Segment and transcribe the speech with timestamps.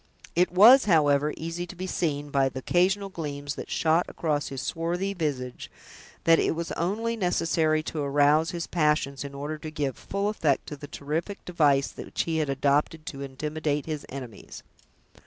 [0.35, 4.59] It was, however, easy to be seen, by the occasional gleams that shot across his
[4.59, 5.69] swarthy visage,
[6.23, 10.65] that it was only necessary to arouse his passions, in order to give full effect
[10.69, 14.63] to the terrific device which he had adopted to intimidate his enemies.